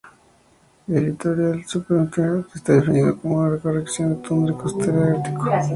El 0.87 1.05
litoral 1.09 1.63
septentrional 1.67 2.47
está 2.55 2.73
definido 2.73 3.19
como 3.21 3.35
una 3.35 3.55
ecorregión 3.57 4.09
de 4.09 4.15
la 4.17 4.21
Tundra 4.23 4.55
Costera 4.55 4.97
del 4.97 5.15
Ártico. 5.17 5.49